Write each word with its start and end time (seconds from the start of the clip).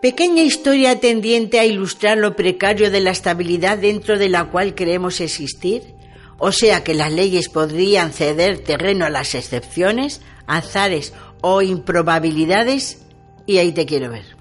Pequeña 0.00 0.42
historia 0.44 1.00
tendiente 1.00 1.58
a 1.58 1.64
ilustrar 1.64 2.18
lo 2.18 2.36
precario 2.36 2.92
de 2.92 3.00
la 3.00 3.10
estabilidad 3.10 3.78
dentro 3.78 4.16
de 4.16 4.28
la 4.28 4.44
cual 4.44 4.76
creemos 4.76 5.20
existir, 5.20 5.96
o 6.38 6.52
sea 6.52 6.84
que 6.84 6.94
las 6.94 7.12
leyes 7.12 7.48
podrían 7.48 8.12
ceder 8.12 8.60
terreno 8.60 9.06
a 9.06 9.10
las 9.10 9.34
excepciones, 9.34 10.20
azares 10.46 11.12
o 11.40 11.62
improbabilidades, 11.62 12.98
y 13.44 13.58
ahí 13.58 13.72
te 13.72 13.86
quiero 13.86 14.10
ver. 14.10 14.36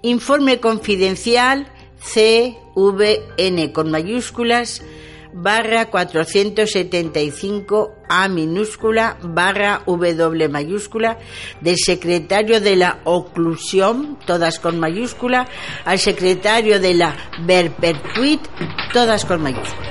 Informe 0.00 0.58
confidencial 0.58 1.66
CVN 2.02 3.72
con 3.72 3.90
mayúsculas 3.90 4.80
barra 5.32 5.86
475 5.86 7.94
A 8.08 8.28
minúscula 8.28 9.16
barra 9.22 9.82
W 9.86 10.48
mayúscula 10.48 11.18
del 11.60 11.76
secretario 11.76 12.60
de 12.60 12.76
la 12.76 13.00
oclusión, 13.04 14.18
todas 14.26 14.58
con 14.58 14.78
mayúscula, 14.78 15.48
al 15.84 15.98
secretario 15.98 16.80
de 16.80 16.94
la 16.94 17.14
Verpertuit, 17.42 18.40
todas 18.92 19.24
con 19.24 19.42
mayúscula. 19.42 19.88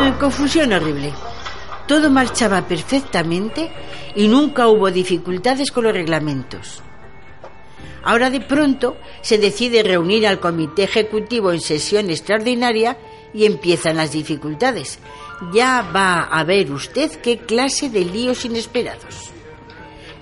Eh, 0.00 0.14
confusión 0.20 0.72
horrible. 0.72 1.12
Todo 1.86 2.10
marchaba 2.10 2.68
perfectamente 2.68 3.72
y 4.14 4.28
nunca 4.28 4.68
hubo 4.68 4.90
dificultades 4.90 5.72
con 5.72 5.84
los 5.84 5.92
reglamentos. 5.92 6.82
Ahora 8.02 8.30
de 8.30 8.40
pronto 8.40 8.96
se 9.22 9.38
decide 9.38 9.82
reunir 9.82 10.26
al 10.26 10.40
comité 10.40 10.84
ejecutivo 10.84 11.52
en 11.52 11.60
sesión 11.60 12.10
extraordinaria 12.10 12.96
y 13.34 13.44
empiezan 13.44 13.96
las 13.96 14.12
dificultades. 14.12 14.98
Ya 15.52 15.82
va 15.94 16.22
a 16.22 16.44
ver 16.44 16.72
usted 16.72 17.10
qué 17.20 17.38
clase 17.38 17.90
de 17.90 18.04
líos 18.04 18.44
inesperados. 18.44 19.30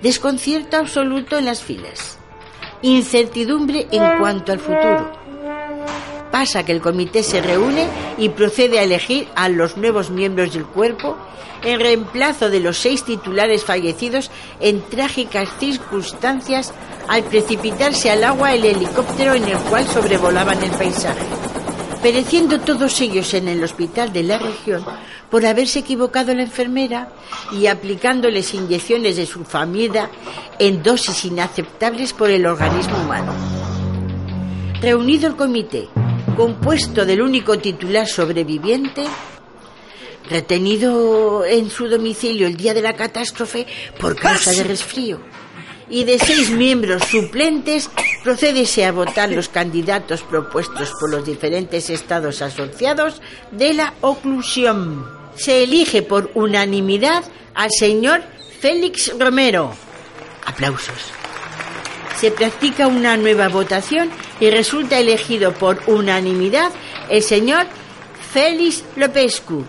Desconcierto 0.03 0.77
absoluto 0.77 1.39
en 1.39 1.47
las 1.47 1.63
filas. 1.63 2.19
Incertidumbre 2.83 3.87
en 3.91 4.19
cuanto 4.19 4.53
al 4.53 4.59
futuro. 4.59 5.26
Pasa 6.37 6.67
que 6.67 6.73
el 6.73 6.83
comité 6.83 7.23
se 7.23 7.41
reúne 7.41 7.89
y 8.19 8.29
procede 8.29 8.79
a 8.79 8.83
elegir 8.83 9.27
a 9.37 9.49
los 9.49 9.79
nuevos 9.79 10.11
miembros 10.11 10.53
del 10.53 10.67
cuerpo 10.67 11.17
en 11.65 11.81
reemplazo 11.81 12.51
de 12.51 12.61
los 12.61 12.77
seis 12.77 13.05
titulares 13.05 13.65
fallecidos 13.65 14.31
en 14.61 14.83
trágicas 14.83 15.49
circunstancias 15.59 16.75
al 17.09 17.23
precipitarse 17.23 18.11
al 18.11 18.23
agua 18.23 18.53
el 18.53 18.67
helicóptero 18.67 19.33
en 19.33 19.45
el 19.45 19.57
cual 19.71 19.87
sobrevolaban 19.87 20.63
el 20.63 20.73
paisaje, 20.73 21.25
pereciendo 22.03 22.61
todos 22.61 23.01
ellos 23.01 23.33
en 23.33 23.49
el 23.49 23.65
hospital 23.65 24.13
de 24.13 24.25
la 24.25 24.37
región 24.37 24.85
por 25.31 25.47
haberse 25.47 25.79
equivocado 25.79 26.35
la 26.35 26.43
enfermera 26.43 27.13
y 27.51 27.67
aplicándoles 27.67 28.53
inyecciones 28.53 29.17
de 29.17 29.25
su 29.25 29.43
familia 29.43 30.11
en 30.59 30.83
dosis 30.83 31.25
inaceptables 31.25 32.13
por 32.13 32.29
el 32.29 32.45
organismo 32.45 32.99
humano. 32.99 33.33
Reunido 34.83 35.29
el 35.29 35.37
comité, 35.37 35.89
compuesto 36.37 37.07
del 37.07 37.23
único 37.23 37.59
titular 37.59 38.07
sobreviviente, 38.07 39.05
retenido 40.29 41.45
en 41.47 41.71
su 41.71 41.89
domicilio 41.89 42.47
el 42.47 42.57
día 42.57 42.75
de 42.75 42.83
la 42.83 42.95
catástrofe 42.95 43.67
por 43.99 44.17
causa 44.17 44.53
de 44.53 44.63
resfrío. 44.63 45.19
Y 45.89 46.05
de 46.05 46.19
seis 46.19 46.51
miembros 46.51 47.05
suplentes, 47.05 47.89
procédese 48.23 48.85
a 48.85 48.93
votar 48.93 49.31
los 49.31 49.49
candidatos 49.49 50.23
propuestos 50.23 50.93
por 51.01 51.11
los 51.11 51.25
diferentes 51.25 51.91
estados 51.91 52.43
asociados 52.43 53.23
de 53.53 53.73
la 53.73 53.95
oclusión. 54.01 55.07
Se 55.37 55.63
elige 55.63 56.03
por 56.03 56.31
unanimidad 56.35 57.25
al 57.55 57.71
señor 57.71 58.23
Félix 58.61 59.13
Romero. 59.19 59.73
Aplausos. 60.45 61.13
Se 62.19 62.31
practica 62.31 62.89
una 62.89 63.17
nueva 63.17 63.49
votación 63.49 64.11
y 64.41 64.51
resulta 64.51 64.99
elegido 64.99 65.53
por 65.53 65.83
unanimidad 65.87 66.71
el 67.09 67.23
señor 67.23 67.67
Félix 68.33 68.85
Lopescu 68.97 69.65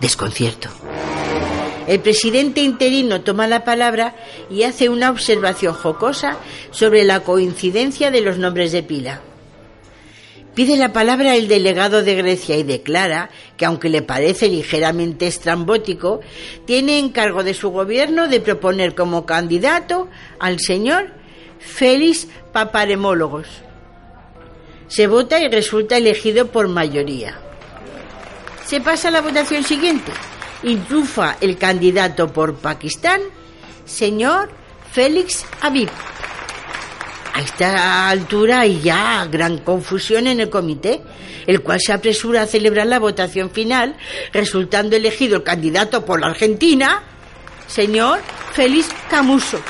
desconcierto. 0.00 0.68
El 1.86 2.00
presidente 2.00 2.60
interino 2.60 3.22
toma 3.22 3.46
la 3.46 3.64
palabra 3.64 4.14
y 4.50 4.64
hace 4.64 4.88
una 4.88 5.10
observación 5.10 5.72
jocosa 5.72 6.36
sobre 6.70 7.04
la 7.04 7.20
coincidencia 7.20 8.10
de 8.10 8.20
los 8.20 8.38
nombres 8.38 8.72
de 8.72 8.82
pila. 8.82 9.22
Pide 10.54 10.76
la 10.76 10.92
palabra 10.92 11.36
el 11.36 11.46
delegado 11.46 12.02
de 12.02 12.16
Grecia 12.16 12.56
y 12.56 12.64
declara 12.64 13.30
que, 13.56 13.64
aunque 13.64 13.88
le 13.88 14.02
parece 14.02 14.48
ligeramente 14.48 15.28
estrambótico, 15.28 16.20
tiene 16.66 16.98
encargo 16.98 17.44
de 17.44 17.54
su 17.54 17.70
gobierno 17.70 18.28
de 18.28 18.40
proponer 18.40 18.94
como 18.94 19.24
candidato 19.24 20.08
al 20.40 20.58
señor 20.58 21.12
Félix 21.60 22.28
Paparemólogos. 22.52 23.46
Se 24.88 25.06
vota 25.06 25.38
y 25.40 25.48
resulta 25.48 25.96
elegido 25.96 26.46
por 26.48 26.68
mayoría. 26.68 27.38
Se 28.66 28.80
pasa 28.80 29.08
a 29.08 29.10
la 29.10 29.20
votación 29.20 29.64
siguiente 29.64 30.12
y 30.62 30.78
el 31.40 31.56
candidato 31.56 32.32
por 32.32 32.56
Pakistán, 32.56 33.20
señor 33.84 34.50
Félix 34.92 35.46
Habib. 35.60 35.88
A 37.34 37.40
esta 37.40 38.08
altura 38.10 38.60
hay 38.60 38.80
ya 38.80 39.24
gran 39.30 39.58
confusión 39.58 40.26
en 40.26 40.40
el 40.40 40.50
comité, 40.50 41.00
el 41.46 41.62
cual 41.62 41.78
se 41.80 41.92
apresura 41.92 42.42
a 42.42 42.46
celebrar 42.46 42.86
la 42.88 42.98
votación 42.98 43.50
final, 43.50 43.96
resultando 44.32 44.96
elegido 44.96 45.36
el 45.36 45.42
candidato 45.44 46.04
por 46.04 46.20
la 46.20 46.26
Argentina, 46.26 47.04
señor 47.68 48.18
Félix 48.54 48.88
Camuso. 49.08 49.60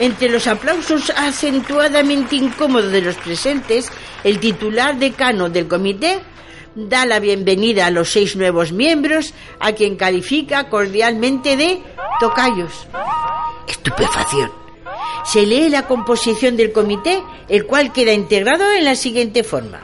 Entre 0.00 0.30
los 0.30 0.46
aplausos 0.46 1.12
acentuadamente 1.14 2.34
incómodos 2.34 2.90
de 2.90 3.02
los 3.02 3.16
presentes, 3.16 3.86
el 4.24 4.40
titular 4.40 4.98
decano 4.98 5.50
del 5.50 5.68
comité 5.68 6.20
da 6.74 7.04
la 7.04 7.20
bienvenida 7.20 7.84
a 7.84 7.90
los 7.90 8.10
seis 8.10 8.34
nuevos 8.34 8.72
miembros, 8.72 9.34
a 9.58 9.72
quien 9.72 9.96
califica 9.96 10.70
cordialmente 10.70 11.54
de 11.58 11.82
tocayos. 12.18 12.86
Estupefacción. 13.68 14.50
Se 15.26 15.44
lee 15.44 15.68
la 15.68 15.86
composición 15.86 16.56
del 16.56 16.72
comité, 16.72 17.22
el 17.50 17.66
cual 17.66 17.92
queda 17.92 18.14
integrado 18.14 18.72
en 18.72 18.86
la 18.86 18.94
siguiente 18.94 19.44
forma. 19.44 19.82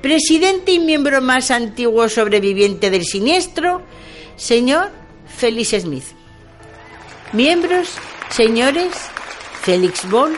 Presidente 0.00 0.72
y 0.72 0.78
miembro 0.78 1.20
más 1.20 1.50
antiguo 1.50 2.08
sobreviviente 2.08 2.90
del 2.90 3.04
siniestro, 3.04 3.82
señor 4.36 4.90
Félix 5.26 5.82
Smith. 5.82 6.04
Miembros, 7.34 7.90
señores, 8.32 8.92
Félix 9.62 10.08
Boll, 10.08 10.36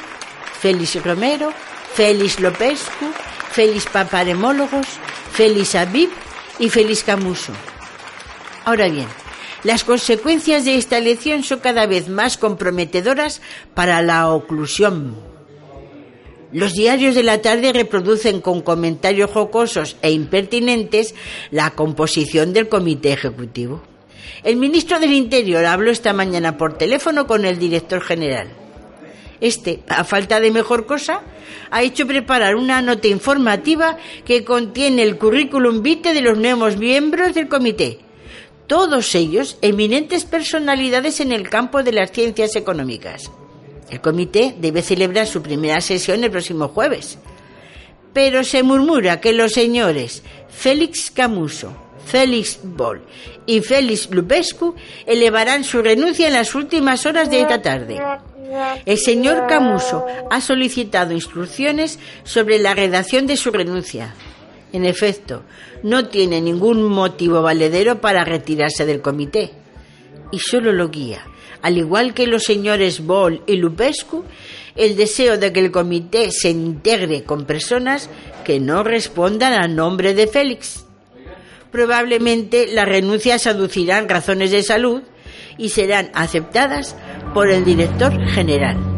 Félix 0.60 1.02
Romero, 1.02 1.52
Félix 1.94 2.40
Lopescu, 2.40 3.06
Félix 3.52 3.86
Paparemólogos, 3.86 4.86
Félix 5.32 5.74
Aviv 5.74 6.10
y 6.58 6.68
Félix 6.68 7.04
Camuso. 7.04 7.52
Ahora 8.64 8.88
bien, 8.88 9.06
las 9.62 9.84
consecuencias 9.84 10.64
de 10.64 10.76
esta 10.76 10.98
elección 10.98 11.42
son 11.42 11.60
cada 11.60 11.86
vez 11.86 12.08
más 12.08 12.36
comprometedoras 12.36 13.40
para 13.74 14.02
la 14.02 14.28
oclusión. 14.28 15.14
Los 16.52 16.72
diarios 16.72 17.14
de 17.14 17.22
la 17.22 17.42
tarde 17.42 17.72
reproducen 17.72 18.40
con 18.40 18.60
comentarios 18.60 19.30
jocosos 19.30 19.96
e 20.02 20.12
impertinentes 20.12 21.14
la 21.50 21.70
composición 21.70 22.52
del 22.52 22.68
comité 22.68 23.12
ejecutivo. 23.12 23.82
El 24.42 24.56
ministro 24.56 25.00
del 25.00 25.12
Interior 25.12 25.64
habló 25.64 25.90
esta 25.90 26.12
mañana 26.12 26.56
por 26.56 26.76
teléfono 26.76 27.26
con 27.26 27.44
el 27.44 27.58
director 27.58 28.00
general. 28.00 28.48
Este, 29.40 29.80
a 29.88 30.04
falta 30.04 30.40
de 30.40 30.50
mejor 30.50 30.86
cosa, 30.86 31.22
ha 31.70 31.82
hecho 31.82 32.06
preparar 32.06 32.56
una 32.56 32.80
nota 32.82 33.08
informativa 33.08 33.96
que 34.24 34.44
contiene 34.44 35.02
el 35.02 35.18
currículum 35.18 35.82
vitae 35.82 36.14
de 36.14 36.22
los 36.22 36.38
nuevos 36.38 36.76
miembros 36.76 37.34
del 37.34 37.48
comité. 37.48 37.98
Todos 38.66 39.14
ellos 39.14 39.58
eminentes 39.60 40.24
personalidades 40.24 41.20
en 41.20 41.32
el 41.32 41.50
campo 41.50 41.82
de 41.82 41.92
las 41.92 42.12
ciencias 42.12 42.56
económicas. 42.56 43.30
El 43.90 44.00
comité 44.00 44.54
debe 44.58 44.82
celebrar 44.82 45.26
su 45.26 45.42
primera 45.42 45.80
sesión 45.80 46.24
el 46.24 46.30
próximo 46.30 46.68
jueves. 46.68 47.18
Pero 48.14 48.44
se 48.44 48.62
murmura 48.62 49.20
que 49.20 49.32
los 49.32 49.52
señores 49.52 50.22
Félix 50.48 51.10
Camuso, 51.10 51.76
Félix 52.04 52.58
Boll 52.62 53.02
y 53.46 53.60
Félix 53.60 54.10
Lupescu 54.10 54.74
elevarán 55.06 55.64
su 55.64 55.82
renuncia 55.82 56.26
en 56.26 56.34
las 56.34 56.54
últimas 56.54 57.06
horas 57.06 57.30
de 57.30 57.40
esta 57.40 57.62
tarde. 57.62 58.00
El 58.84 58.98
señor 58.98 59.46
Camuso 59.46 60.04
ha 60.30 60.40
solicitado 60.40 61.12
instrucciones 61.12 61.98
sobre 62.24 62.58
la 62.58 62.74
redacción 62.74 63.26
de 63.26 63.36
su 63.36 63.50
renuncia. 63.50 64.14
En 64.72 64.84
efecto, 64.84 65.42
no 65.82 66.08
tiene 66.08 66.40
ningún 66.40 66.82
motivo 66.82 67.42
valedero 67.42 68.00
para 68.00 68.24
retirarse 68.24 68.84
del 68.84 69.00
comité 69.00 69.52
y 70.30 70.40
solo 70.40 70.72
lo 70.72 70.88
guía, 70.88 71.24
al 71.62 71.78
igual 71.78 72.12
que 72.12 72.26
los 72.26 72.42
señores 72.42 73.04
Boll 73.04 73.42
y 73.46 73.56
Lupescu, 73.56 74.24
el 74.74 74.96
deseo 74.96 75.38
de 75.38 75.52
que 75.52 75.60
el 75.60 75.70
comité 75.70 76.30
se 76.32 76.50
integre 76.50 77.22
con 77.22 77.44
personas 77.44 78.10
que 78.44 78.58
no 78.58 78.82
respondan 78.82 79.52
al 79.52 79.76
nombre 79.76 80.14
de 80.14 80.26
Félix. 80.26 80.84
Probablemente 81.74 82.68
las 82.68 82.88
renuncias 82.88 83.48
aducirán 83.48 84.08
razones 84.08 84.52
de 84.52 84.62
salud 84.62 85.02
y 85.58 85.70
serán 85.70 86.08
aceptadas 86.14 86.94
por 87.34 87.50
el 87.50 87.64
director 87.64 88.16
general. 88.28 88.93